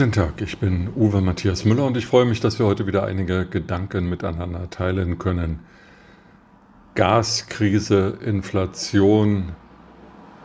[0.00, 3.04] Guten Tag, ich bin Uwe Matthias Müller und ich freue mich, dass wir heute wieder
[3.04, 5.58] einige Gedanken miteinander teilen können.
[6.94, 9.52] Gaskrise, Inflation,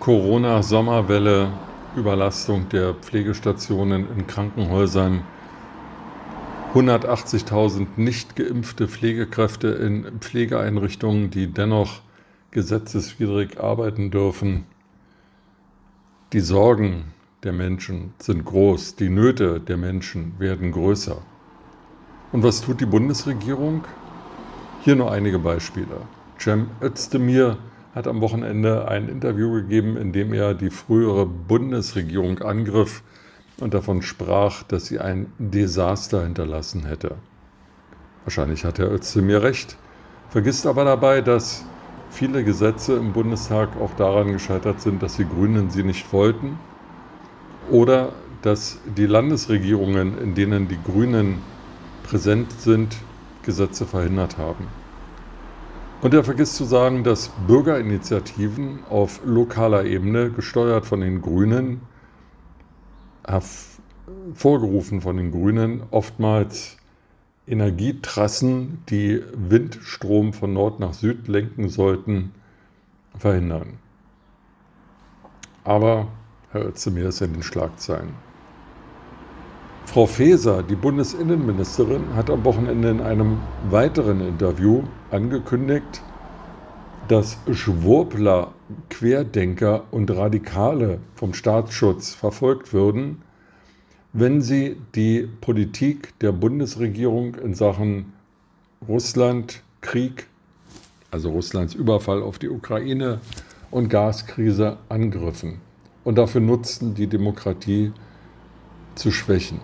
[0.00, 1.52] Corona-Sommerwelle,
[1.94, 5.20] Überlastung der Pflegestationen in Krankenhäusern,
[6.72, 12.00] 180.000 nicht geimpfte Pflegekräfte in Pflegeeinrichtungen, die dennoch
[12.52, 14.64] gesetzeswidrig arbeiten dürfen.
[16.32, 21.18] Die Sorgen der Menschen sind groß, die Nöte der Menschen werden größer.
[22.30, 23.82] Und was tut die Bundesregierung?
[24.82, 26.02] Hier nur einige Beispiele.
[26.38, 27.58] Cem Özdemir
[27.96, 33.02] hat am Wochenende ein Interview gegeben, in dem er die frühere Bundesregierung angriff
[33.58, 37.16] und davon sprach, dass sie ein Desaster hinterlassen hätte.
[38.24, 39.76] Wahrscheinlich hat Herr Özdemir recht,
[40.30, 41.64] vergisst aber dabei, dass
[42.08, 46.56] viele Gesetze im Bundestag auch daran gescheitert sind, dass die Grünen sie nicht wollten
[47.70, 51.38] oder dass die Landesregierungen, in denen die Grünen
[52.02, 52.96] präsent sind,
[53.42, 54.66] Gesetze verhindert haben.
[56.00, 61.80] Und er vergisst zu sagen, dass Bürgerinitiativen auf lokaler Ebene, gesteuert von den Grünen,
[64.34, 66.76] vorgerufen von den Grünen, oftmals
[67.46, 72.32] Energietrassen, die Windstrom von Nord nach Süd lenken sollten,
[73.16, 73.74] verhindern.
[75.64, 76.08] Aber
[76.52, 78.10] Herr Özdemir ist in den Schlagzeilen.
[79.86, 83.38] Frau Faeser, die Bundesinnenministerin, hat am Wochenende in einem
[83.70, 86.02] weiteren Interview angekündigt,
[87.08, 88.52] dass Schwurbler,
[88.90, 93.22] Querdenker und Radikale vom Staatsschutz verfolgt würden,
[94.12, 98.12] wenn sie die Politik der Bundesregierung in Sachen
[98.86, 100.26] Russland, Krieg,
[101.10, 103.20] also Russlands Überfall auf die Ukraine
[103.70, 105.71] und Gaskrise angriffen
[106.04, 107.92] und dafür nutzten, die Demokratie
[108.94, 109.60] zu schwächen.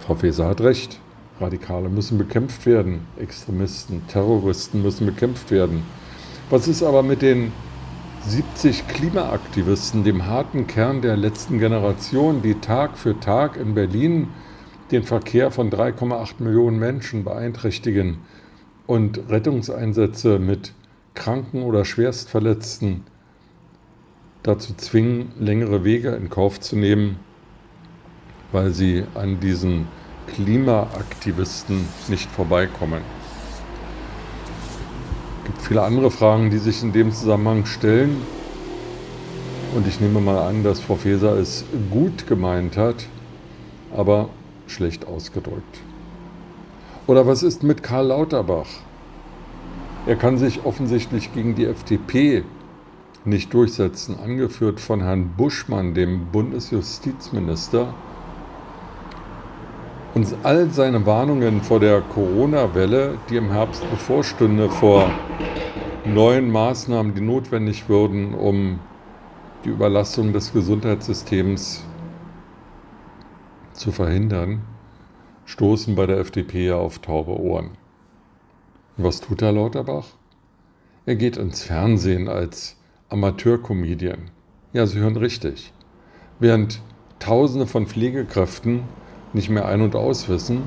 [0.00, 0.98] Frau Faeser hat recht.
[1.40, 3.06] Radikale müssen bekämpft werden.
[3.18, 5.82] Extremisten, Terroristen müssen bekämpft werden.
[6.50, 7.52] Was ist aber mit den
[8.26, 14.28] 70 Klimaaktivisten, dem harten Kern der letzten Generation, die Tag für Tag in Berlin
[14.90, 18.18] den Verkehr von 3,8 Millionen Menschen beeinträchtigen
[18.86, 20.74] und Rettungseinsätze mit
[21.14, 23.04] Kranken oder Schwerstverletzten
[24.42, 27.16] dazu zwingen, längere Wege in Kauf zu nehmen,
[28.52, 29.88] weil sie an diesen
[30.28, 33.02] Klimaaktivisten nicht vorbeikommen.
[35.38, 38.16] Es gibt viele andere Fragen, die sich in dem Zusammenhang stellen.
[39.74, 43.06] Und ich nehme mal an, dass Frau Faeser es gut gemeint hat,
[43.96, 44.28] aber
[44.66, 45.80] schlecht ausgedrückt.
[47.06, 48.68] Oder was ist mit Karl Lauterbach?
[50.06, 52.44] Er kann sich offensichtlich gegen die FDP
[53.24, 57.92] nicht durchsetzen, angeführt von Herrn Buschmann, dem Bundesjustizminister.
[60.14, 65.10] Und all seine Warnungen vor der Corona-Welle, die im Herbst bevorstünde, vor
[66.04, 68.80] neuen Maßnahmen, die notwendig würden, um
[69.64, 71.84] die Überlastung des Gesundheitssystems
[73.72, 74.62] zu verhindern,
[75.44, 77.70] stoßen bei der FDP auf taube Ohren.
[78.96, 80.06] Und was tut Herr Lauterbach?
[81.06, 82.79] Er geht ins Fernsehen als
[83.10, 84.30] Amateurcomedian.
[84.72, 85.72] Ja, Sie hören richtig.
[86.38, 86.80] Während
[87.18, 88.84] Tausende von Pflegekräften
[89.32, 90.62] nicht mehr ein- und auswissen,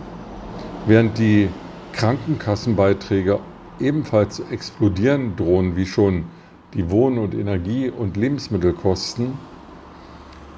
[0.86, 1.50] während die
[1.94, 3.40] Krankenkassenbeiträge
[3.80, 6.26] ebenfalls zu explodieren drohen, wie schon
[6.74, 9.34] die Wohn- und Energie- und Lebensmittelkosten,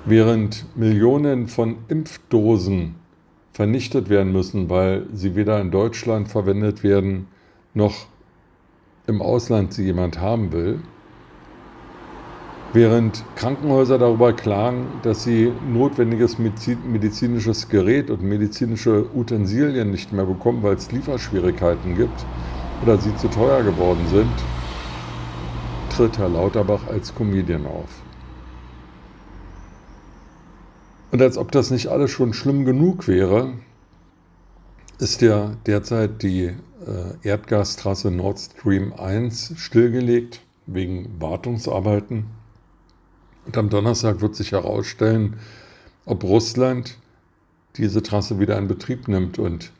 [0.05, 2.95] während Millionen von Impfdosen
[3.53, 7.27] vernichtet werden müssen, weil sie weder in Deutschland verwendet werden,
[7.73, 8.07] noch
[9.07, 10.79] im Ausland sie jemand haben will,
[12.75, 20.61] während Krankenhäuser darüber klagen, dass sie notwendiges medizinisches Gerät und medizinische Utensilien nicht mehr bekommen,
[20.61, 22.25] weil es Lieferschwierigkeiten gibt
[22.83, 24.31] oder sie zu teuer geworden sind,
[25.95, 27.89] tritt Herr Lauterbach als Comedian auf.
[31.11, 33.53] Und als ob das nicht alles schon schlimm genug wäre,
[34.99, 36.55] ist ja derzeit die äh,
[37.23, 42.25] Erdgastrasse Nord Stream 1 stillgelegt wegen Wartungsarbeiten.
[43.45, 45.37] Und am Donnerstag wird sich herausstellen,
[46.05, 46.97] ob Russland
[47.77, 49.71] diese Trasse wieder in Betrieb nimmt und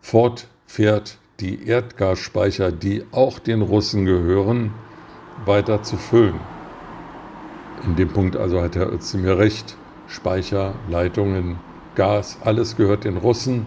[0.00, 4.72] fortfährt, die Erdgasspeicher, die auch den Russen gehören,
[5.44, 6.38] weiter zu füllen.
[7.84, 9.76] In dem Punkt also hat Herr Özdemir recht.
[10.06, 11.58] Speicher, Leitungen,
[11.94, 13.66] Gas, alles gehört den Russen.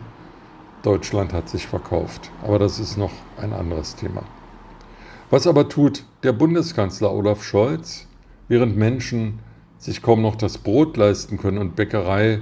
[0.83, 2.31] Deutschland hat sich verkauft.
[2.43, 3.11] Aber das ist noch
[3.41, 4.23] ein anderes Thema.
[5.31, 8.04] Was aber tut der Bundeskanzler Olaf Scholz?
[8.47, 9.39] Während Menschen
[9.77, 12.41] sich kaum noch das Brot leisten können und Bäckereiinnungen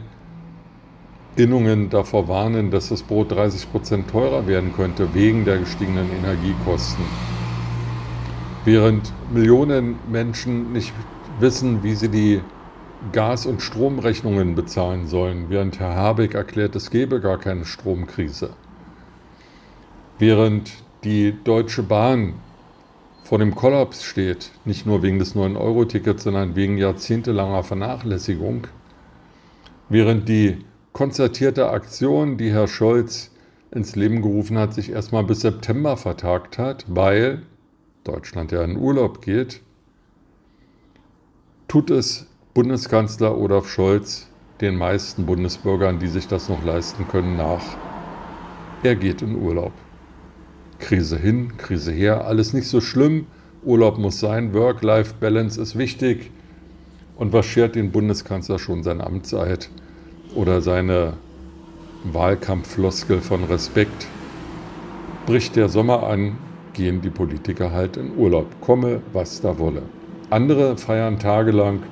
[1.90, 7.06] davor warnen, dass das Brot 30 Prozent teurer werden könnte wegen der gestiegenen Energiekosten.
[8.66, 10.94] Während Millionen Menschen nicht
[11.40, 12.42] wissen, wie sie die
[13.12, 18.52] Gas- und Stromrechnungen bezahlen sollen, während Herr Habeck erklärt, es gebe gar keine Stromkrise.
[20.20, 20.72] Während
[21.04, 22.36] die Deutsche Bahn
[23.24, 28.68] vor dem Kollaps steht, nicht nur wegen des 9-Euro-Tickets, sondern wegen jahrzehntelanger Vernachlässigung,
[29.90, 30.58] während die
[30.92, 33.32] konzertierte Aktion, die Herr Scholz
[33.72, 37.42] ins Leben gerufen hat, sich erstmal bis September vertagt hat, weil
[38.04, 39.62] Deutschland ja in Urlaub geht,
[41.68, 44.28] tut es Bundeskanzler Olaf Scholz
[44.62, 47.64] den meisten Bundesbürgern, die sich das noch leisten können, nach.
[48.84, 49.72] Er geht in Urlaub.
[50.84, 53.26] Krise hin, Krise her, alles nicht so schlimm.
[53.64, 56.30] Urlaub muss sein, Work-Life-Balance ist wichtig.
[57.16, 59.70] Und was schert den Bundeskanzler schon seine Amtszeit
[60.36, 61.14] oder seine
[62.04, 64.08] Wahlkampffloskel von Respekt?
[65.26, 66.38] Bricht der Sommer an,
[66.74, 69.84] gehen die Politiker halt in Urlaub, komme, was da wolle.
[70.32, 71.84] Andere feiern tagelang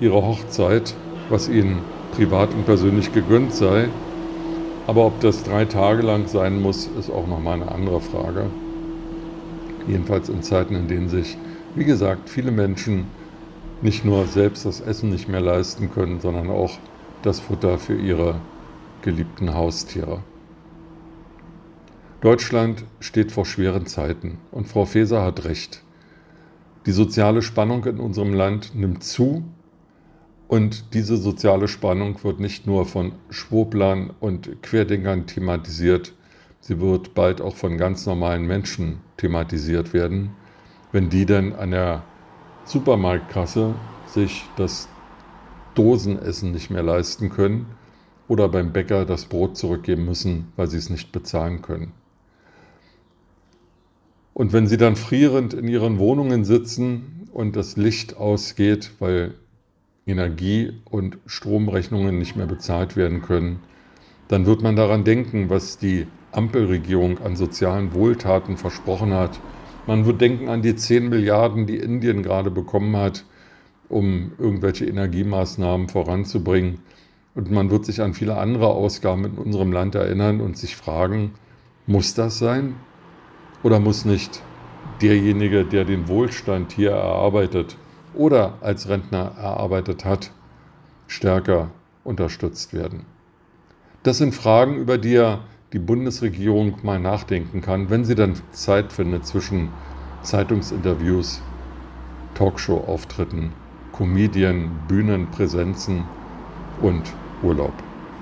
[0.00, 0.94] ihre Hochzeit,
[1.30, 1.78] was ihnen
[2.14, 3.88] privat und persönlich gegönnt sei.
[4.88, 8.46] Aber ob das drei Tage lang sein muss, ist auch nochmal eine andere Frage.
[9.86, 11.36] Jedenfalls in Zeiten, in denen sich,
[11.74, 13.04] wie gesagt, viele Menschen
[13.82, 16.78] nicht nur selbst das Essen nicht mehr leisten können, sondern auch
[17.20, 18.36] das Futter für ihre
[19.02, 20.22] geliebten Haustiere.
[22.22, 25.82] Deutschland steht vor schweren Zeiten und Frau Faeser hat recht.
[26.86, 29.44] Die soziale Spannung in unserem Land nimmt zu
[30.48, 36.14] und diese soziale Spannung wird nicht nur von Schwoblern und Querdenkern thematisiert,
[36.60, 40.30] sie wird bald auch von ganz normalen Menschen thematisiert werden,
[40.90, 42.02] wenn die dann an der
[42.64, 43.74] Supermarktkasse
[44.06, 44.88] sich das
[45.74, 47.66] Dosenessen nicht mehr leisten können
[48.26, 51.92] oder beim Bäcker das Brot zurückgeben müssen, weil sie es nicht bezahlen können.
[54.32, 59.34] Und wenn sie dann frierend in ihren Wohnungen sitzen und das Licht ausgeht, weil
[60.08, 63.60] Energie- und Stromrechnungen nicht mehr bezahlt werden können,
[64.28, 69.38] dann wird man daran denken, was die Ampelregierung an sozialen Wohltaten versprochen hat.
[69.86, 73.24] Man wird denken an die 10 Milliarden, die Indien gerade bekommen hat,
[73.88, 76.80] um irgendwelche Energiemaßnahmen voranzubringen.
[77.34, 81.32] Und man wird sich an viele andere Ausgaben in unserem Land erinnern und sich fragen,
[81.86, 82.74] muss das sein?
[83.62, 84.42] Oder muss nicht
[85.00, 87.76] derjenige, der den Wohlstand hier erarbeitet
[88.14, 90.30] oder als Rentner erarbeitet hat,
[91.06, 91.70] stärker
[92.04, 93.04] unterstützt werden?
[94.02, 95.40] Das sind Fragen, über die ja
[95.72, 99.68] die Bundesregierung mal nachdenken kann, wenn sie dann Zeit findet zwischen
[100.22, 101.42] Zeitungsinterviews,
[102.34, 103.52] Talkshow-Auftritten,
[103.92, 106.04] Comedien, Bühnenpräsenzen
[106.80, 107.02] und
[107.42, 107.72] Urlaub.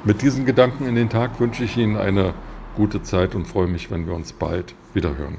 [0.05, 2.35] Mit diesen Gedanken in den Tag wünsche ich Ihnen eine
[2.77, 5.39] gute Zeit und freue mich, wenn wir uns bald wiederhören.